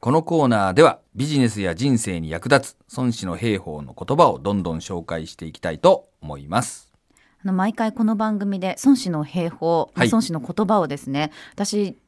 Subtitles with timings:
[0.00, 6.90] このコーナーではビジネスや人生に役立つ孫子の兵法の言葉をどんどん紹介していきたいと思います。
[7.44, 11.98] あの毎回この番組で孫子の兵法、はい孫子の言葉をですね私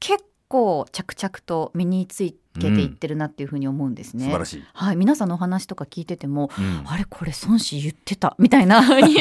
[0.00, 4.24] 結構着々と身につけていってるなっていうふうに思うんですね。
[4.24, 4.64] 素晴らしい。
[4.72, 9.18] はい、皆さんのお話とか聞いてても、うんあれこれ孫子言ってたみたいなふうに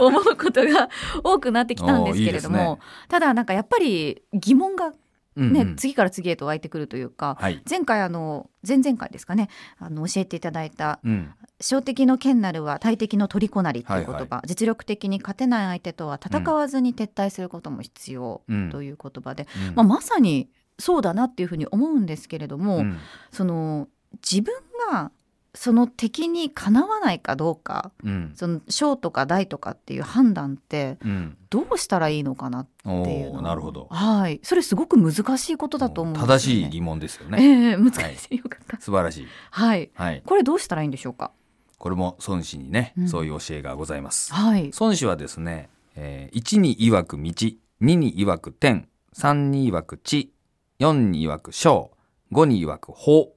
[0.00, 0.88] 思うことが
[1.22, 2.78] 多くなってきたんですけれどもね
[3.10, 4.94] ただなんかやっぱり疑問がね、
[5.36, 5.76] うんうん。
[5.76, 7.62] 次から次へと湧いてくるというか、はい。
[7.68, 9.48] 前回あの前々回ですかね
[9.78, 11.32] あの教えていただいたうん。
[11.60, 18.70] 「小敵の剣なるは大敵の虜なり」っていう言葉、はいは実力的に勝てない相手とは戦わずに撤退することも必要うん。
[18.70, 19.74] という言葉で、うん。
[19.74, 22.98] まあ、まさにそうだなっていうふうに思うんですけれども、うん。
[23.30, 23.88] その
[24.22, 24.54] 自分
[24.90, 25.10] が
[25.54, 31.36] その敵にかなわないかどうかうんその小とか大とかっていう判断ってうん。
[31.50, 33.86] どうしたらいいのかなおっていうのおなるほど。
[33.90, 36.34] はいそれすごく難しいことだと思うんですよね。
[36.34, 37.38] 正しい疑問ですよね。
[37.40, 38.80] ええ難しい、よかった。
[38.80, 39.26] 素晴らしい。
[39.50, 39.90] はい。
[39.94, 40.22] はい。
[40.26, 41.30] これどうしたらいいんでしょうか？
[41.78, 44.32] これも孫子にね、うんそういう教えがございます。
[44.34, 44.72] はい。
[44.80, 50.32] 孫子はですね、えー、1に曰く道、2に曰く天、3に曰く地、
[50.80, 51.92] 4に曰く小、
[52.32, 53.33] 5に曰く法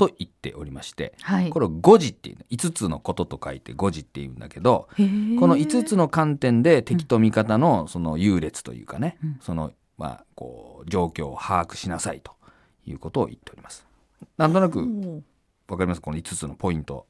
[0.00, 1.50] と言っておりまして、はい。
[1.50, 12.32] これを五字っていうの5つのことと書いて五字っていうんだけど、この5つの観点で敵と味方のその優劣というかね、うんそのまあこう状況を把握しなさいと
[12.86, 13.84] いうことを言っております。
[14.38, 14.78] なんとなく
[15.68, 16.00] わかります？
[16.00, 17.06] この5つのポイント。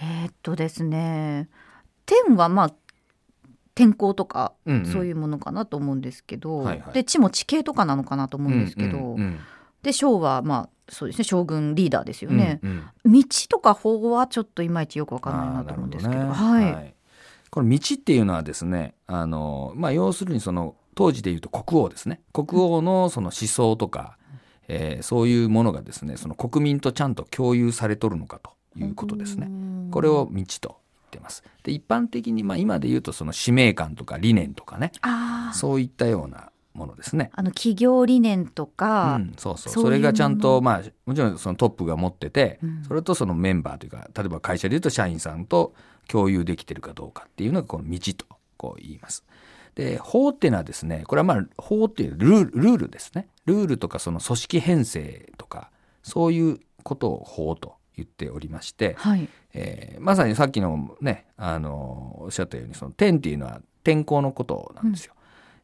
[0.00, 1.48] えーっとですね。
[2.06, 2.74] 天はまあ。
[3.74, 9.38] 天候とか、うんうんそういうものかなと思うんですけど、はいはいで地も地形とかなのかなと思うんですけど、うんうん
[9.82, 13.12] で将はまあそうですね将軍リーダーですよね、うんうん。
[13.12, 16.20] 道とか法はちょっといまいちよくわかんないなと思うんですけど。
[16.20, 16.94] あーなるほはい、ね
[17.50, 22.20] この道っていうのはですねあの、まあ、要するにその当時でいうと国王ですね。
[22.32, 24.18] 国王のその思想とか、
[24.68, 29.48] えーそういうものがですねその国民とちゃんと共有されとるのかということですね。
[29.90, 31.42] これを道と言ってます。
[31.62, 34.92] で一般的にまあ今で言うとその使命感とか理念とかね。
[35.54, 37.30] そういったようなものですね。
[37.34, 45.74] あの企業理念とか、うん、そうそうそれがちゃんとまあもちろんそのトップが持ってて、うんそれとそのメンバーというか例えば会社でいうと社員さんと
[46.06, 49.24] 共有できてるかどうかっていうのがこの道とこう言います。
[49.74, 55.70] で法っていうのはですねこれはまあ法っていうルールルールですねルールとかその組織編成とか
[56.02, 65.14] そういうことを法と言っておりまして、はいえーまさにさっきのねあのおっしゃったようにその天っていうのは天候のことなんですよ。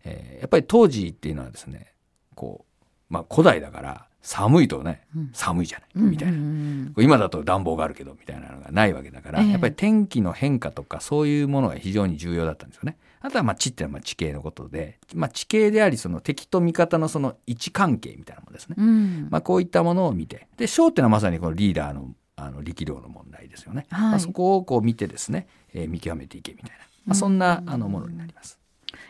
[0.04, 1.92] えーやっぱり当時っていうのはですね
[2.34, 6.38] こう、まあ、古代だから寒いとねうん寒いじゃないみたいな。
[6.38, 12.98] うんうん今だと暖房があるけどみたいなのがないわけだから、ええやっぱり天気の変化とかそういうものが非常に重要だったんですよね。
[13.20, 18.76] あとはまあ地っていうのはまあ地形のことで、まあ、地形でありその敵と味方のその位置関係みたいなものですね。
[18.78, 26.76] うんまあ、こういったものを見てで小っていうのはまさにこのリーダーのあの力量の問題ですよね、はいまあ、そこをこう見てですね、えー見極めていけみたいな、
[27.06, 28.58] まあ、そんなあのものになります。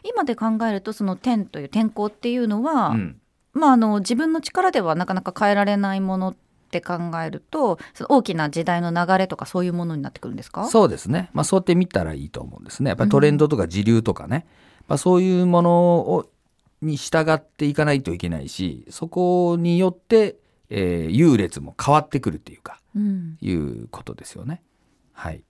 [0.02, 3.20] 今で考えるとその天という天候っていうのは、うん。
[3.56, 6.34] まあ、あの自分の力ではなかなか変えられないものっ
[6.72, 10.66] て考えるとその大きな時代の流れとかそういうものになってくるんですか？
[10.66, 12.88] そうですね、まあ、そうやって見たらいいと思うんですね。
[12.88, 14.44] やっぱりトレンドとか時流とかね、
[14.88, 16.26] まあ、そういうものを
[16.82, 20.34] に従っていかないといけないしそこによって、
[20.68, 24.62] えー優劣も変わってくるっていうかうん、いうことですよね。
[25.12, 25.44] はい。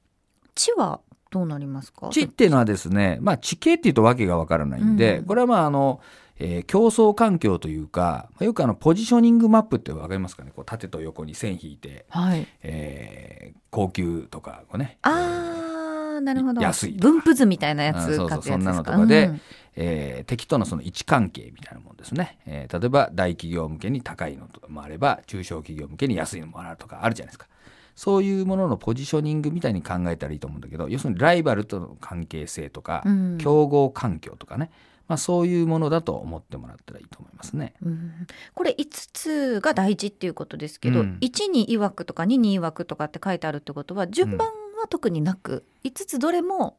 [0.55, 1.01] 地は？
[1.35, 2.11] どうなりますか？
[2.11, 5.25] 地っていうのはですね、まあ、地形っていうとわけがわからないんで、うん。
[5.25, 6.01] これはまああの、
[6.39, 10.53] えー競争環境というかまあよくあのポジショニングマップってわかりますかね？
[10.55, 12.47] こう縦と横に線引いて、はい。
[12.63, 16.63] えー高級とかこうね、あーなるほど。
[16.63, 19.41] 安い分布図みたいなやつあそうそうそんなのとかでうん。
[19.77, 27.49] えー敵とのその位置関係みたいなもんですね、えー例えば大企業向けに高いのとかもあれば中小企業向けに安いのもあるとかあるじゃないですか
[27.95, 33.39] そういうもののポジショニングみたいに考えたらいいと思うんだけど要するにライバルとの関係性とか、うん。
[33.39, 34.71] 競合環境とかね、
[35.09, 37.75] まあ、そういうものだと思ってもらったらいいと思いますね。
[37.83, 38.27] うん。
[38.55, 41.19] これ5つが大事っていうことですけど、うん。
[41.21, 44.49] 1に曰くとか2に曰くとかって書いてあるってことは順番
[44.79, 46.79] は特になく、5つどれも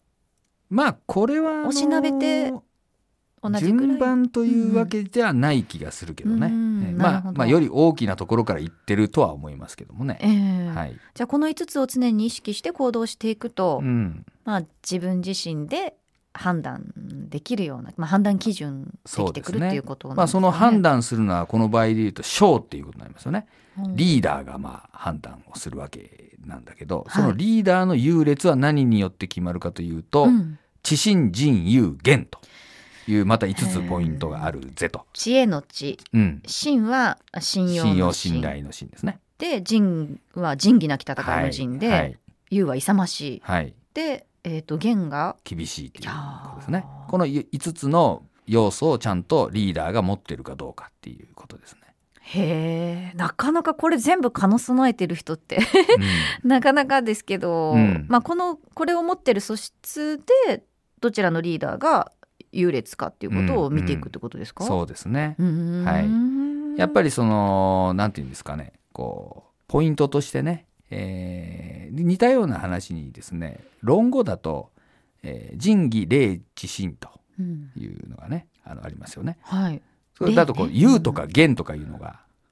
[0.69, 2.51] まあこれはおしなべて
[3.51, 10.18] 順番というわけではない気がするけどね、うんえーまあまあより大きなところから行ってるとは思いますけどもね。
[10.21, 10.75] ええ。
[10.75, 11.00] はい。
[11.13, 15.95] じゃあこの5つを常に意識して行動していくと、うん、まあ、自分自身で
[16.33, 16.86] 判断
[17.30, 20.42] できるような、まあ、判断基準できてくるっていうことなんまあ、ですかね。
[20.44, 23.47] その判断するのはこの場合で言うと小っていうことになりますよね。
[23.77, 23.95] うん。
[23.95, 27.24] リーダーがまあ判断をするわけなんだけど、はい。
[27.24, 30.59] そのリーダーの優劣は何によって決まるかというと、うん。
[30.83, 32.39] 知心人有言と
[33.07, 35.06] いうまた5つポイントがあるぜと。
[35.13, 35.98] 知恵の知。
[36.13, 39.19] うん、信は信用の信用信頼の信ですね。
[39.38, 42.18] で仁は仁義なき戦いの仁で、はい。
[42.52, 43.42] 勇は勇ましい。
[43.44, 46.86] はい、で、えー、と元が厳しいっていうことですいね。
[47.07, 51.80] この5つの要素をちゃんとリーダーが持ってるかどうかっていうことですね。
[52.22, 55.57] へえなかなかこれ全部兼の備えてる人って
[56.44, 56.50] うん。
[56.50, 58.06] なかなかですけど、うん。
[58.10, 60.63] まあ、このこれを持ってる素質で
[61.02, 62.12] どちらのリーダーが
[62.56, 65.36] 優劣かっていうことを見ていくってことですか、そうですね。
[65.40, 66.80] はい。
[66.80, 68.74] やっぱりそのなんていうんですかね。
[68.92, 74.72] こうポイントとしてね、えー似たような話にですね論語だと、
[75.24, 77.10] えー仁義礼智信と
[77.40, 77.72] うん。
[77.78, 79.38] いうのがねあのありますよね。
[79.42, 79.81] はい、
[80.18, 80.80] それだとこう礼ね。
[80.80, 82.06] 勇とか厳とかいうのが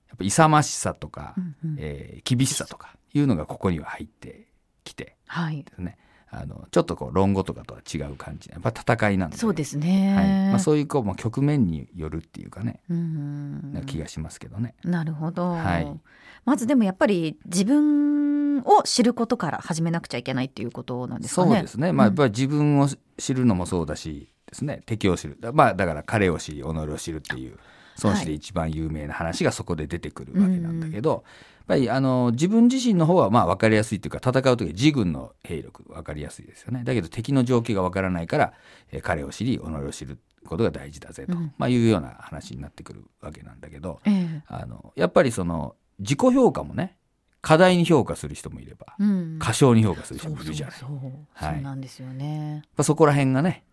[0.09, 1.75] やっぱ勇ましさとか、うんうん。
[1.79, 4.47] えー厳しさとかいうのがここには入って
[4.83, 5.97] きてはい、ですね
[6.35, 10.27] あのちょっとこう論語とかとは違う感じやっぱ戦いなんでそうですね、はい。
[10.49, 14.73] まあ、そういうこう、まあ、局面によるっていうかね、うんな気がしますけどね。
[14.83, 15.99] なるほど、はい。
[16.45, 21.51] まずでもやっぱり自分を知ることから始めなくちゃいけないっていうことなんですかね。
[21.51, 22.15] そうですね、まあ、やうん。
[22.15, 24.81] っぱり自分を知るのもそうだしですね。
[24.85, 25.37] 敵を知る。
[25.53, 27.57] まあだから彼を知り己を知るっていう
[28.01, 31.21] 孫子で一番有名な話がそこで出てくるわけなんだけど、やっ
[31.67, 36.83] ぱりあの自分自身の方はまあ分かりやすいというか戦う時自軍の兵力分かりやすいですよね。
[36.83, 38.53] だけど敵の状況が分からないから、
[38.91, 41.53] えー彼を知り己を知ることが大事だぜと、うん。
[41.57, 44.43] まあ、いうような話になってくるわけなんだけどええ。
[44.47, 46.97] あのやっぱりその自己評価もね
[47.41, 49.39] 過大に評価する人もいればうん。
[49.39, 50.75] 過小に評価する人もいるじゃない。
[50.77, 50.89] そう、
[51.33, 51.53] はい。
[51.55, 52.63] そうなんですよね。
[52.75, 53.63] まあ、そこら辺がね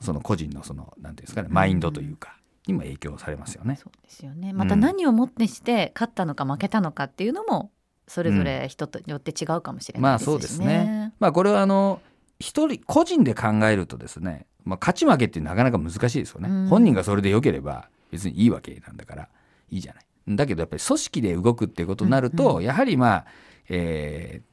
[0.00, 3.76] その個人のそのなんていうんですかねマインドというか、にも影響されますよね。
[3.76, 4.52] そうですよね。
[4.52, 7.70] また何をもってして勝ったのか負けたのかっていうのも
[8.06, 10.32] それぞれ人とよって違うかもしれないですしね。
[10.32, 11.14] まあそうですね。
[11.18, 12.00] まあこれはあの
[12.38, 19.28] 一人個人で考えるとですね、まあ、勝ち負けってなかなか難しいですよね、うん本人がそれで良ければ別にいいわけなんだから
[19.70, 20.04] いいじゃない。
[20.28, 23.24] だけどやっぱり組織で動くっていうことになると、うんやはりまあ、
[23.68, 24.49] えー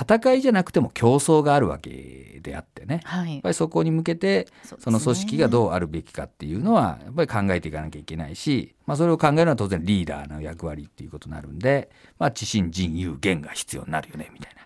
[0.00, 3.00] 戦いじゃなくても競争があるわけであってね。
[3.04, 3.32] はい。
[3.34, 4.48] やっぱりそこに向けて
[4.78, 14.62] その組織がどうあるべきかっていうのはやっぱり考えていかなきゃいけないし、まあ、それを考えるのは当然リーダーの役割っていうことになるんで、まあ、知心人有言が必要になるよねみたいな。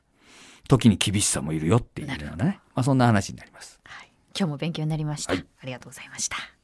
[0.68, 3.80] 時に厳しさもいるよっていうようなね、まあ、そんな話になります。
[3.84, 4.12] はい。
[4.36, 5.46] 今日も勉強になりました、はい。
[5.62, 6.54] ありがとうございました。